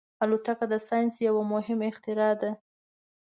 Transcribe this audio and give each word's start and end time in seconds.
الوتکه 0.23 0.65
د 0.73 0.75
ساینس 0.87 1.15
یو 1.27 1.35
مهم 1.53 1.79
اختراع 1.89 2.33
ده. 2.41 2.51